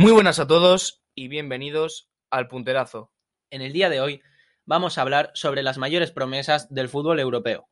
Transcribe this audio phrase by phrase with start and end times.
[0.00, 3.10] Muy buenas a todos y bienvenidos al Punterazo.
[3.50, 4.22] En el día de hoy
[4.64, 7.68] vamos a hablar sobre las mayores promesas del fútbol europeo.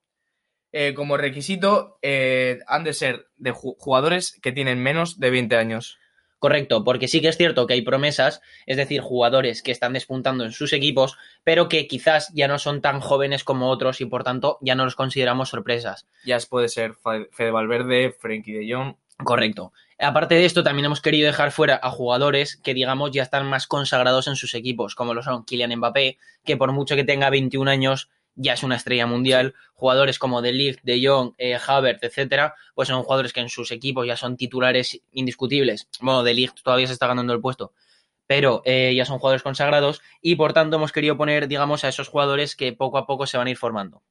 [0.73, 5.57] Eh, como requisito, eh, han de ser de ju- jugadores que tienen menos de 20
[5.57, 5.99] años.
[6.41, 10.45] Correcto, porque sí que es cierto que hay promesas, es decir, jugadores que están despuntando
[10.45, 14.25] en sus equipos, pero que quizás ya no son tan jóvenes como otros y por
[14.25, 16.09] tanto ya no los consideramos sorpresas.
[16.25, 16.95] Ya puede ser
[17.31, 18.97] Fede Valverde, Frenkie de Jong.
[19.25, 19.73] Correcto.
[19.99, 23.67] Aparte de esto, también hemos querido dejar fuera a jugadores que, digamos, ya están más
[23.67, 27.71] consagrados en sus equipos, como lo son Kylian Mbappé, que por mucho que tenga 21
[27.71, 29.55] años, ya es una estrella mundial.
[29.75, 33.71] Jugadores como De Ligt, De Jong, eh, Havertz, etcétera, pues son jugadores que en sus
[33.73, 35.89] equipos ya son titulares indiscutibles.
[36.01, 37.73] Bueno, De Ligt todavía se está ganando el puesto,
[38.27, 42.09] pero eh, ya son jugadores consagrados y por tanto hemos querido poner, digamos, a esos
[42.09, 44.03] jugadores que poco a poco se van a ir formando.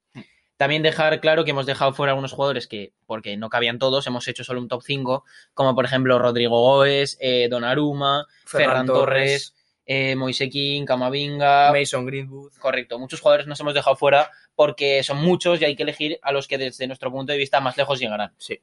[0.57, 4.27] También dejar claro que hemos dejado fuera algunos jugadores que, porque no cabían todos, hemos
[4.27, 9.53] hecho solo un top 5, como por ejemplo Rodrigo Goes, eh, Donnarumma, Ferran, Torres,
[9.85, 11.73] eh, Moise King, Camavinga.
[11.73, 12.53] Mason Greenwood.
[12.59, 16.31] Correcto, muchos jugadores nos hemos dejado fuera porque son muchos y hay que elegir a
[16.31, 18.33] los que desde nuestro punto de vista más lejos llegarán.
[18.37, 18.61] Sí.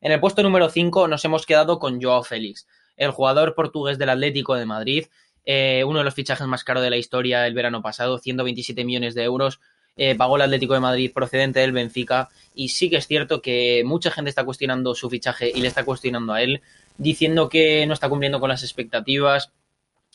[0.00, 4.10] En el puesto número 5 nos hemos quedado con Joao Félix, el jugador portugués del
[4.10, 5.06] Atlético de Madrid,
[5.44, 9.14] eh, uno de los fichajes más caros de la historia el verano pasado, 127 millones
[9.14, 9.60] de euros,
[9.98, 13.82] eh, pagó el Atlético de Madrid procedente del Benfica y sí que es cierto que
[13.84, 16.62] mucha gente está cuestionando su fichaje y le está cuestionando a él,
[16.96, 19.52] diciendo que no está cumpliendo con las expectativas,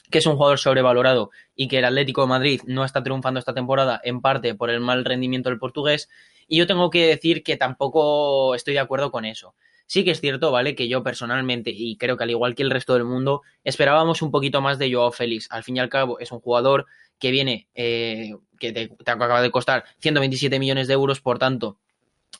[0.09, 3.53] que es un jugador sobrevalorado y que el Atlético de Madrid no está triunfando esta
[3.53, 6.09] temporada en parte por el mal rendimiento del portugués
[6.53, 9.55] y yo tengo que decir que tampoco estoy de acuerdo con eso.
[9.87, 10.75] Sí que es cierto, ¿vale?
[10.75, 14.29] Que yo personalmente, y creo que al igual que el resto del mundo, esperábamos un
[14.29, 15.47] poquito más de Joao Félix.
[15.49, 16.85] Al fin y al cabo, es un jugador
[17.17, 21.79] que viene, eh, que te, te acaba de costar 127 millones de euros, por tanto,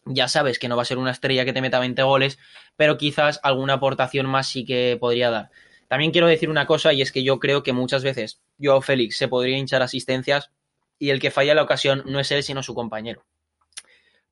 [0.05, 2.37] ya sabes que no va a ser una estrella que te meta 20 goles,
[2.75, 5.49] pero quizás alguna aportación más sí que podría dar.
[5.87, 9.17] También quiero decir una cosa, y es que yo creo que muchas veces Joao Félix
[9.17, 10.51] se podría hinchar asistencias
[10.99, 13.25] y el que falla la ocasión no es él, sino su compañero.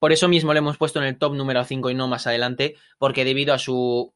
[0.01, 2.75] Por eso mismo le hemos puesto en el top número 5 y no más adelante,
[2.97, 4.11] porque debido a su,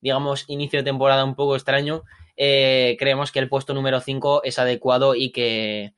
[0.00, 2.04] digamos, inicio de temporada un poco extraño,
[2.36, 5.92] eh, creemos que el puesto número 5 es adecuado y que,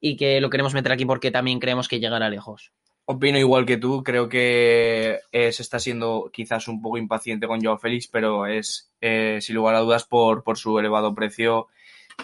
[0.00, 2.72] y que lo queremos meter aquí porque también creemos que llegará lejos.
[3.04, 7.62] Opino igual que tú, creo que eh, se está siendo quizás un poco impaciente con
[7.62, 11.68] Joao Félix, pero es eh, sin lugar a dudas por, su elevado precio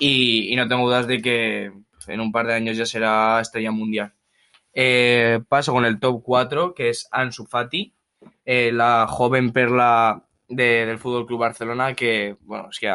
[0.00, 1.70] y no tengo dudas de que
[2.08, 4.14] en un par de años ya será estrella mundial.
[4.82, 7.92] Eh, paso con el top 4, que es Ansu Fati,
[8.46, 12.90] eh, la joven perla de- del Fútbol Club Barcelona, que bueno, es que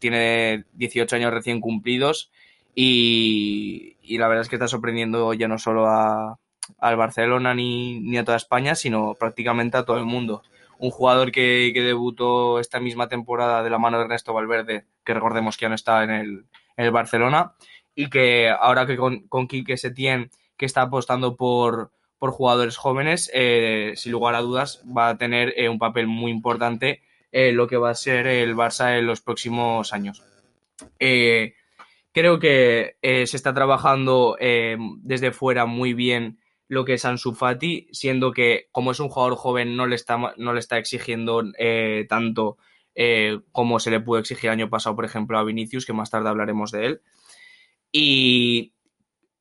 [0.00, 2.32] tiene 18 años recién cumplidos
[2.74, 6.40] y, la verdad es que está sorprendiendo ya no solo a,
[6.78, 10.42] al Barcelona ni, ni a toda España, sino prácticamente a todo el mundo.
[10.80, 15.14] Un jugador que, que debutó esta misma temporada de la mano de Ernesto Valverde, que
[15.14, 16.46] recordemos que ya no está en el,
[16.76, 17.52] el Barcelona,
[17.94, 23.30] y que ahora que con, con Quique Setién, que está apostando por, por jugadores jóvenes,
[23.32, 27.00] eh, sin lugar a dudas va a tener eh, un papel muy importante
[27.32, 30.22] en lo que va a ser el Barça en los próximos años.
[30.98, 31.54] Eh,
[32.12, 36.38] creo que eh, se está trabajando eh, desde fuera muy bien
[36.68, 40.18] lo que es Ansu Fati, siendo que como es un jugador joven no le está,
[40.36, 42.58] no le está exigiendo eh, tanto
[42.94, 46.10] eh, como se le pudo exigir el año pasado, por ejemplo, a Vinicius, que más
[46.10, 47.00] tarde hablaremos de él.
[47.92, 48.74] Y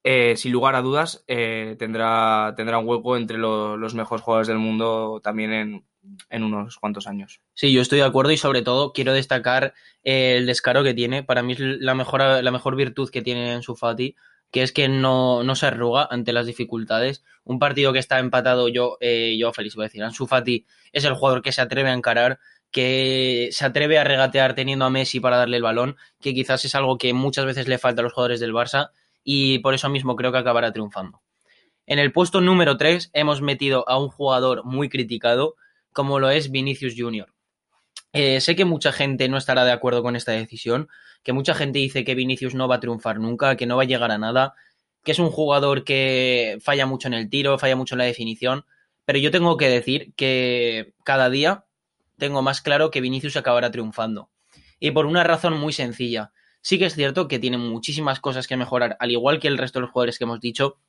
[0.09, 4.47] eh, sin lugar a dudas eh, tendrá, tendrá un hueco entre lo- los mejores jugadores
[4.47, 5.85] del mundo también en,
[6.29, 7.41] en unos cuantos años.
[7.53, 9.73] Sí, yo estoy de acuerdo y sobre todo quiero destacar
[10.05, 11.23] eh, el descaro que tiene.
[11.23, 14.15] Para mí es la mejor, la mejor virtud que tiene en su Fati,
[14.49, 17.25] que es que no, no se arruga ante las dificultades.
[17.43, 21.03] Un partido que está empatado, yo, eh, yo feliz voy a decir, Ansu Fati es
[21.03, 22.39] el jugador que se atreve a encarar,
[22.71, 26.75] que se atreve a regatear teniendo a Messi para darle el balón, que quizás es
[26.75, 28.91] algo que muchas veces le falta a los jugadores del Barça
[29.29, 31.21] y por eso mismo creo que acabará triunfando.
[31.85, 35.55] En el puesto número 3 hemos metido a un jugador muy criticado,
[35.91, 37.27] como lo es Vinicius Jr.
[38.13, 40.87] Eh, sé que mucha gente no estará de acuerdo con esta decisión,
[41.23, 43.85] que mucha gente dice que Vinicius no va a triunfar nunca, que no va a
[43.85, 44.53] llegar a nada,
[45.03, 48.63] que es un jugador que falla mucho en el tiro, falla mucho en la definición,
[49.03, 51.65] pero yo tengo que decir que cada día
[52.17, 54.29] tengo más claro que Vinicius acabará triunfando.
[54.79, 56.31] Y por una razón muy sencilla.
[56.61, 59.79] Sí que es cierto que tiene muchísimas cosas que mejorar, al igual que el resto
[59.79, 60.79] de los jugadores que hemos dicho,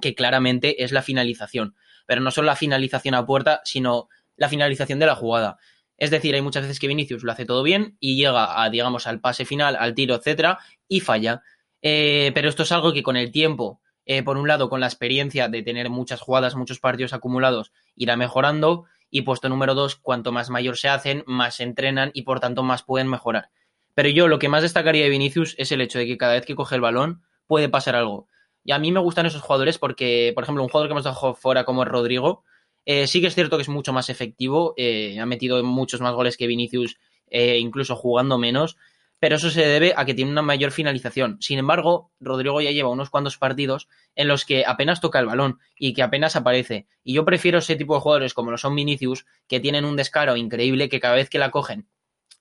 [0.00, 1.76] que claramente es la finalización.
[2.06, 5.58] Pero no solo la finalización a puerta, sino la finalización de la jugada.
[5.96, 9.06] Es decir, hay muchas veces que Vinicius lo hace todo bien y llega a, digamos,
[9.06, 11.42] al pase final, al tiro, etcétera, y falla.
[11.80, 14.86] Eh, pero esto es algo que con el tiempo, eh, por un lado, con la
[14.86, 18.86] experiencia de tener muchas jugadas, muchos partidos acumulados, irá mejorando.
[19.14, 22.62] Y puesto número dos, cuanto más mayor se hacen, más se entrenan y por tanto
[22.62, 23.50] más pueden mejorar.
[23.94, 26.46] Pero yo lo que más destacaría de Vinicius es el hecho de que cada vez
[26.46, 28.28] que coge el balón puede pasar algo.
[28.64, 31.34] Y a mí me gustan esos jugadores porque, por ejemplo, un jugador que hemos dejado
[31.34, 32.44] fuera como es Rodrigo,
[32.84, 36.14] eh, sí que es cierto que es mucho más efectivo, eh, ha metido muchos más
[36.14, 36.98] goles que Vinicius,
[37.28, 38.76] eh, incluso jugando menos,
[39.18, 41.36] pero eso se debe a que tiene una mayor finalización.
[41.40, 45.60] Sin embargo, Rodrigo ya lleva unos cuantos partidos en los que apenas toca el balón
[45.76, 46.86] y que apenas aparece.
[47.04, 50.36] Y yo prefiero ese tipo de jugadores como lo son Vinicius, que tienen un descaro
[50.36, 51.86] increíble, que cada vez que la cogen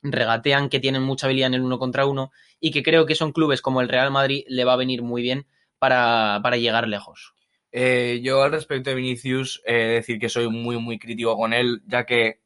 [0.03, 3.31] regatean, que tienen mucha habilidad en el uno contra uno y que creo que son
[3.31, 5.45] clubes como el Real Madrid le va a venir muy bien
[5.79, 7.33] para, para llegar lejos.
[7.71, 11.81] Eh, yo al respecto de Vinicius, eh, decir que soy muy, muy crítico con él,
[11.87, 12.41] ya que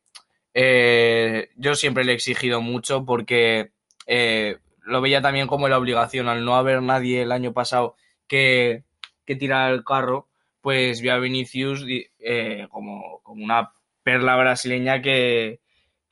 [0.53, 3.71] eh, yo siempre le he exigido mucho porque
[4.85, 7.95] lo veía también como la obligación, al no haber nadie el año pasado
[8.27, 8.83] que,
[9.25, 10.29] que tirara el carro,
[10.61, 11.85] pues vi a Vinicius
[12.69, 13.71] como, como, una
[14.03, 15.59] perla brasileña que,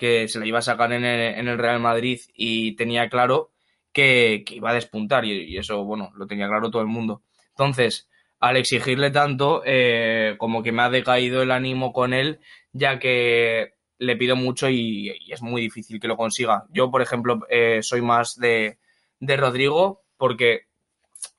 [0.03, 3.51] que, se la iba a sacar en el, Real Madrid y tenía claro
[3.93, 7.21] que, iba a despuntar y, eso, bueno, lo tenía claro todo el mundo.
[7.51, 8.09] Entonces,
[8.41, 12.41] al exigirle tanto, eh, como que me ha decaído el ánimo con él,
[12.73, 16.65] ya que le pido mucho y, es muy difícil que lo consiga.
[16.69, 18.79] Yo, por ejemplo, eh, soy más de,
[19.21, 20.67] de, Rodrigo porque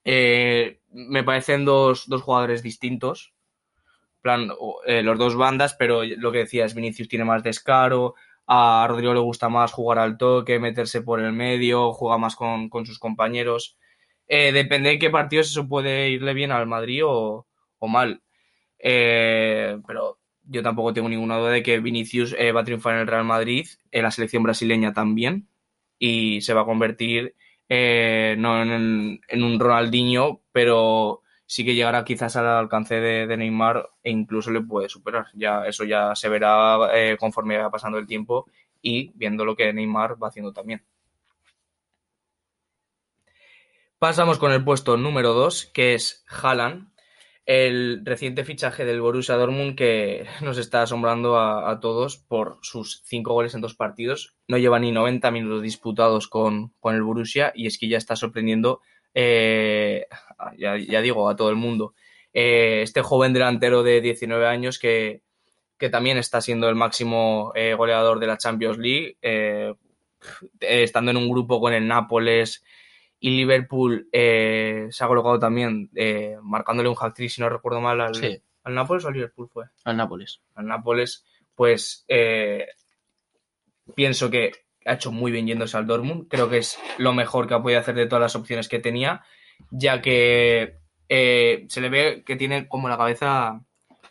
[0.05, 3.35] eh, me parecen dos, dos, jugadores distintos.
[4.23, 8.15] plan, los dos bandas, pero lo que decías, Vinicius tiene más descaro,
[8.47, 12.69] a Rodrigo le gusta más jugar al toque, meterse por el medio, juega más con,
[12.69, 13.79] con sus compañeros.
[14.29, 17.47] Eh, depende de qué partidos eso puede irle bien al Madrid o,
[17.83, 18.23] mal.
[18.79, 23.01] Eh, pero yo tampoco tengo ninguna duda de que Vinicius eh, va a triunfar en
[23.01, 25.49] el Real Madrid, en la selección brasileña también,
[25.99, 27.35] y se va a convertir
[27.69, 31.24] no en, en, un Ronaldinho, pero
[31.55, 35.27] sí que llegará quizás al alcance de, Neymar e incluso le puede superar.
[35.35, 38.51] Ya eso ya se verá eh, conforme va pasando el tiempo
[38.83, 40.85] y viendo lo que Neymar va haciendo también.
[44.01, 46.89] Pasamos con el puesto número 2, que es Haaland,
[47.47, 53.03] el reciente fichaje del Borussia Dortmund que nos está asombrando a, a, todos por sus
[53.05, 54.35] cinco goles en dos partidos.
[54.49, 58.17] No lleva ni 90 minutos disputados con, con el Borussia y es que ya está
[58.17, 58.81] sorprendiendo,
[59.15, 60.07] eh,
[60.59, 61.95] ya, ya, digo, a todo el mundo.
[62.33, 65.23] Eh, este joven delantero de 19 años que,
[65.79, 69.73] que también está siendo el máximo eh, goleador de la Champions League, eh,
[70.61, 72.65] estando en un grupo con el Nápoles,
[73.21, 75.91] y Liverpool se ha colocado también
[76.43, 78.39] marcándole un hat-trick, si no recuerdo mal, al, sí.
[78.65, 79.65] al Nápoles o al Liverpool fue.
[79.85, 80.43] Al Nápoles.
[80.55, 81.25] Al Nápoles,
[81.55, 82.05] pues
[83.95, 84.53] pienso que
[84.85, 86.29] ha hecho muy bien yéndose al Dortmund.
[86.29, 89.23] Creo que es lo mejor que ha podido hacer de todas las opciones que tenía,
[89.71, 90.79] ya que
[91.09, 93.65] eh, se le ve que tiene como la cabeza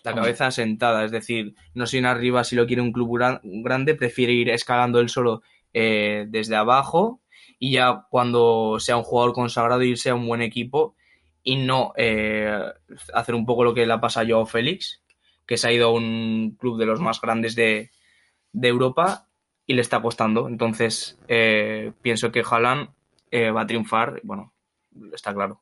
[0.03, 3.95] la cabeza sentada, es decir, no sin arriba si lo quiere un club gran, grande,
[3.95, 5.43] prefiere ir escalando él solo
[5.73, 7.21] eh, desde abajo.
[7.57, 10.95] Y ya cuando sea un jugador consagrado irse a un buen equipo
[11.41, 12.53] y no eh,
[13.13, 15.01] hacer un poco lo que le ha pasado a Joao Félix,
[15.45, 17.91] que se ha ido a un club de los más grandes de,
[18.51, 19.29] de Europa
[19.65, 20.47] y le está costando.
[20.47, 22.89] Entonces, eh, pienso que Haaland
[23.31, 24.19] eh, va a triunfar.
[24.23, 24.53] Bueno,
[25.13, 25.61] está claro.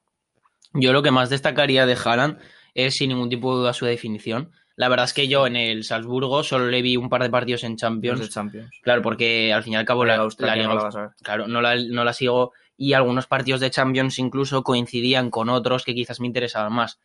[0.73, 2.39] Yo lo que más destacaría de Haaland
[2.73, 4.51] es, sin ningún tipo de duda, su definición.
[4.75, 7.63] La verdad es que yo en el Salzburgo solo le vi un par de partidos
[7.63, 8.29] en Champions.
[8.29, 8.71] Champions.
[8.81, 11.61] Claro, porque al fin y al cabo la, la, la, Liga, no la claro, no
[11.61, 16.19] la, no la sigo y algunos partidos de Champions incluso coincidían con otros que quizás
[16.19, 16.99] me interesaban más.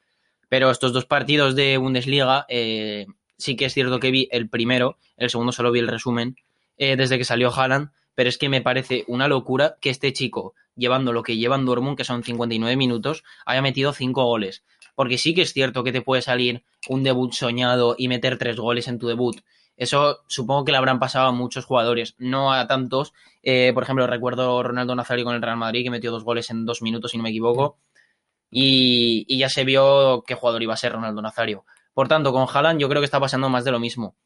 [0.49, 3.07] Pero estos dos partidos de Bundesliga eh,
[3.37, 6.37] sí que es cierto que vi el primero, el segundo solo vi el resumen
[6.79, 10.55] eh, desde que salió Haaland, pero es que me parece una locura que este chico,
[10.75, 14.65] llevando lo que lleva en Dortmund, que son 59 minutos, haya metido 5 goles
[14.97, 18.57] porque sí que es cierto que te puede salir un debut soñado y meter tres
[18.57, 19.37] goles en tu debut.
[19.77, 23.13] Eso supongo que le habrán pasado a muchos jugadores, no a tantos.
[23.43, 26.65] Eh, por ejemplo, recuerdo Ronaldo Nazario con el Real Madrid, que metió dos goles en
[26.65, 27.79] dos minutos, si no me equivoco.
[28.51, 31.67] Y, y ya se vio qué jugador iba a ser Ronaldo Nazario.
[31.93, 34.17] Por tanto, con Haaland yo creo que está pasando más de lo mismo.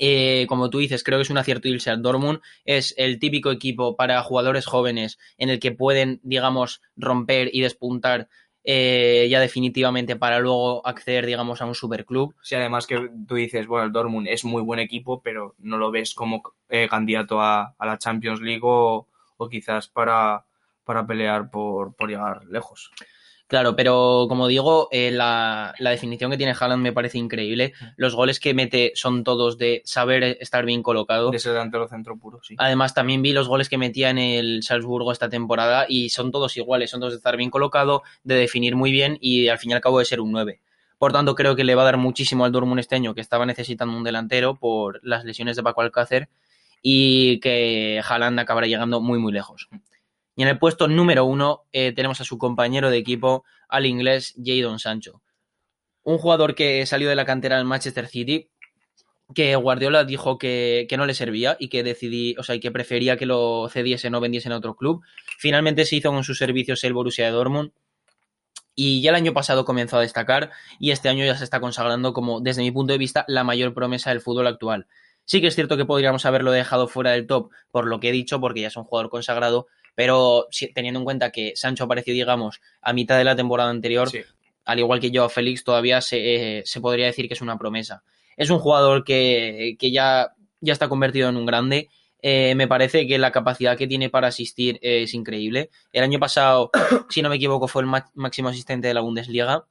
[0.00, 2.40] Eh, como tú dices, creo que es un acierto irse al Dortmund.
[2.64, 8.28] Es el típico equipo para jugadores jóvenes en el que pueden, digamos, romper y despuntar
[8.70, 12.34] eh, ya definitivamente para luego acceder, digamos, a un superclub.
[12.42, 15.90] Sí, además que tú dices, bueno, el Dortmund es muy buen equipo, pero no lo
[15.90, 19.06] ves como eh, candidato a, la Champions League o,
[19.38, 20.44] o quizás para,
[20.84, 22.90] para pelear por, por, llegar lejos.
[23.48, 27.72] Claro, pero como digo, eh, la, la, definición que tiene Haaland me parece increíble.
[27.96, 31.30] Los goles que mete son todos de saber estar bien colocado.
[31.30, 32.56] De ser delantero centro puro, sí.
[32.58, 36.58] Además, también vi los goles que metía en el Salzburgo esta temporada y son todos
[36.58, 36.90] iguales.
[36.90, 39.80] Son todos de estar bien colocado, de definir muy bien y al fin y al
[39.80, 40.60] cabo de ser un 9.
[40.98, 43.46] Por tanto, creo que le va a dar muchísimo al Dortmund este año, que estaba
[43.46, 46.28] necesitando un delantero por las lesiones de Paco Alcácer.
[46.82, 49.68] y que Haaland acabará llegando muy muy lejos.
[50.38, 54.36] Y en el puesto número uno eh, tenemos a su compañero de equipo, al inglés
[54.40, 55.20] Jadon Sancho.
[56.04, 58.48] Un jugador que salió de la cantera del Manchester City,
[59.34, 62.70] que Guardiola dijo que, que, no le servía y que decidí, o sea, y que
[62.70, 65.02] prefería que lo cediese, no vendiese en otro club.
[65.38, 67.72] Finalmente se hizo con sus servicios el Borussia de Dortmund
[68.76, 72.12] y ya el año pasado comenzó a destacar y este año ya se está consagrando
[72.12, 74.86] como, desde mi punto de vista, la mayor promesa del fútbol actual.
[75.24, 78.12] Sí que es cierto que podríamos haberlo dejado fuera del top por lo que he
[78.12, 79.66] dicho, porque ya es un jugador consagrado,
[79.98, 84.20] pero teniendo en cuenta que Sancho apareció, digamos, a mitad de la temporada anterior, sí.
[84.64, 88.04] al igual que yo, Félix, todavía se, eh, se, podría decir que es una promesa.
[88.36, 91.88] Es un jugador que, que ya, ya está convertido en un grande.
[92.22, 95.68] Eh, me parece que la capacidad que tiene para asistir es increíble.
[95.92, 96.70] El año pasado,
[97.10, 99.66] si no me equivoco, fue el máximo asistente de la Bundesliga.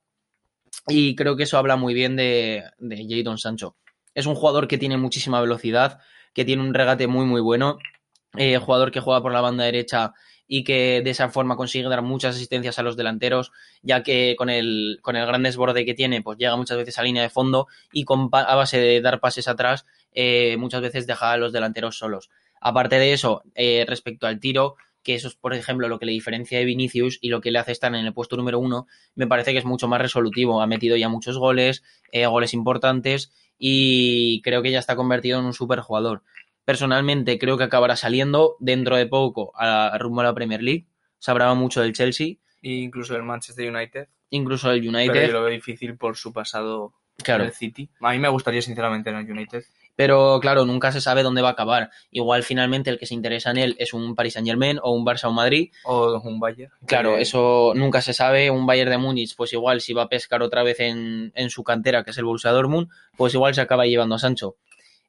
[0.89, 3.77] Y creo que eso habla muy bien de, de Jadon Sancho.
[4.13, 5.99] Es un jugador que tiene muchísima velocidad,
[6.33, 7.77] que tiene un regate muy, muy bueno
[8.35, 10.13] eh, jugador que juega por la banda derecha
[10.47, 14.49] y que de esa forma consigue dar muchas asistencias a los delanteros, ya que con
[14.49, 17.67] el, con el gran desborde que tiene, pues llega muchas veces a línea de fondo
[17.91, 21.97] y con, a base de dar pases atrás, eh, muchas veces deja a los delanteros
[21.97, 22.29] solos.
[22.61, 26.11] Aparte de eso, eh, respecto al tiro, que eso es, por ejemplo, lo que le
[26.11, 29.27] diferencia de Vinicius y lo que le hace estar en el puesto número uno, me
[29.27, 30.61] parece que es mucho más resolutivo.
[30.61, 35.45] Ha metido ya muchos goles, eh, goles importantes y creo que ya está convertido en
[35.45, 36.23] un super jugador.
[36.67, 40.85] Personalmente creo que acabará saliendo dentro de poco a, rumbo a la Premier League.
[41.17, 42.39] Se hablaba mucho del Chelsea.
[42.61, 44.09] E incluso del Manchester United.
[44.31, 45.13] Incluso del United.
[45.13, 46.93] Pero yo lo veo difícil por su pasado
[47.23, 47.43] claro.
[47.43, 47.89] en el City.
[48.01, 49.63] A mí me gustaría sinceramente en el United.
[49.95, 51.89] Pero claro, nunca se sabe dónde va a acabar.
[52.11, 55.05] Igual finalmente el que se interesa en él es un Paris Saint Germain o un
[55.05, 55.71] Barça o un Madrid.
[55.85, 56.73] O un Bayern.
[56.85, 57.21] Claro, que...
[57.21, 58.51] eso nunca se sabe.
[58.51, 61.63] Un Bayern de Múnich, pues igual si va a pescar otra vez en, en su
[61.63, 64.57] cantera, que es el Borussia Dortmund, pues igual se acaba llevando a Sancho.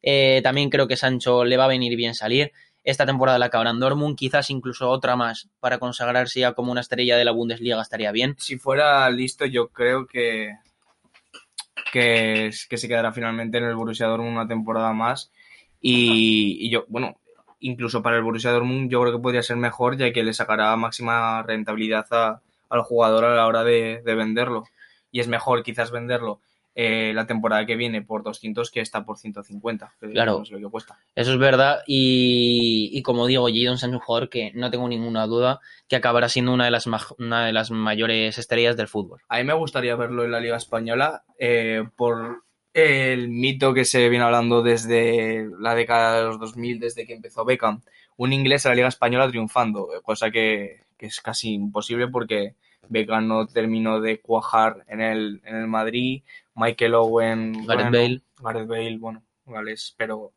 [0.02, 2.52] Eh, también creo que Sancho le va a venir bien salir.
[2.85, 7.17] Esta temporada la acabarán Dortmund, quizás incluso otra más para consagrarse ya como una estrella
[7.17, 8.35] de la Bundesliga estaría bien.
[8.38, 10.55] Si fuera listo, yo creo que,
[11.93, 15.31] que, se quedará finalmente en el Borussia Dortmund una temporada más.
[15.81, 17.21] Y, yo, bueno,
[17.61, 20.75] incluso para el Borussia Dortmund yo creo que podría ser mejor, ya que le sacará
[20.76, 22.40] máxima rentabilidad a,
[22.71, 24.64] al jugador a la hora de venderlo.
[25.11, 26.40] Y es mejor quizás venderlo
[26.81, 29.95] eh, la temporada que viene por 200 que está por 150.
[29.99, 30.97] Que claro, es lo que cuesta.
[31.17, 31.81] Eso es verdad.
[31.89, 35.59] Y, y como digo, Jadon es un jugador que no tengo ninguna duda
[35.89, 36.87] que acabará siendo una de las,
[37.19, 39.23] una de las mayores estrellas del fútbol.
[39.29, 44.09] A mí me gustaría verlo en la Liga Española eh, por el mito que se
[44.09, 47.83] viene hablando desde la década de los 2000, desde que empezó Beckham.
[48.17, 52.55] Un inglés en la Liga Española triunfando, cosa que, que es casi imposible porque
[52.89, 56.23] Beckham no terminó de cuajar en el, en el Madrid,
[56.55, 60.33] Michael Owen, Gareth bueno, Bale, Gareth Bale, bueno, Gales, pero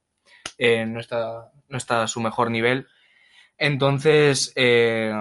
[0.58, 2.88] eh, no está no está a su mejor nivel.
[3.58, 5.14] Entonces, eh,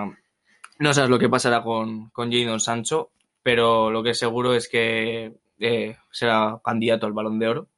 [0.79, 3.11] no sabes lo que pasará con, con Jadon Sancho,
[3.43, 7.69] pero lo que seguro es que eh, será candidato al Balón de Oro.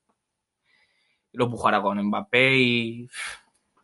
[1.33, 3.09] Lo pujará con Mbappé y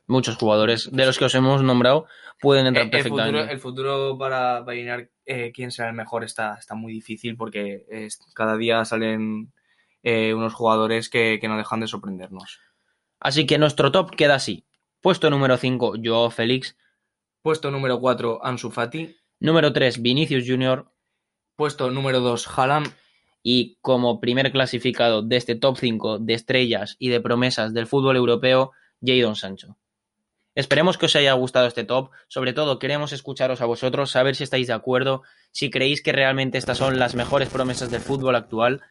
[0.07, 2.07] muchos jugadores de los que os hemos nombrado
[2.41, 3.53] pueden entrar el, perfectamente.
[3.53, 7.37] El futuro, el futuro para adivinar eh, quién será el mejor está, está muy difícil
[7.37, 9.52] porque es, cada día salen
[10.02, 12.61] eh, unos jugadores que, que, no dejan de sorprendernos.
[13.20, 14.64] Así que nuestro top queda así.
[15.02, 16.76] Puesto número 5, Joao Félix.
[17.42, 19.16] Puesto número 4, Ansu Fati.
[19.38, 20.90] Número 3, Vinicius Junior.
[21.56, 22.92] Puesto número 2, Haaland.
[23.42, 28.16] Y como primer clasificado de este top 5 de estrellas y de promesas del fútbol
[28.16, 29.76] europeo, Jadon Sancho.
[30.59, 32.11] Esperemos que os haya gustado este top.
[32.27, 35.23] Sobre todo, queremos escucharos a vosotros, saber si estáis de acuerdo,
[35.53, 38.83] si creéis que realmente estas son las mejores promesas del fútbol actual.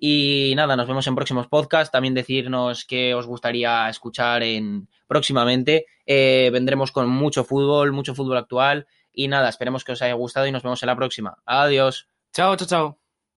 [0.00, 1.92] Y nada, nos vemos en próximos podcasts.
[1.92, 5.86] También decirnos qué os gustaría escuchar en próximamente.
[6.06, 8.88] Eh, vendremos con mucho fútbol, mucho fútbol actual.
[9.12, 11.38] Y nada, esperemos que os haya gustado y nos vemos en la próxima.
[11.46, 12.08] Adiós.
[12.32, 13.01] Chao, chao, chao.